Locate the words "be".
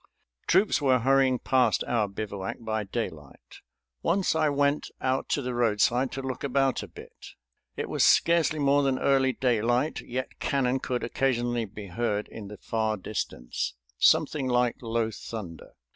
11.65-11.85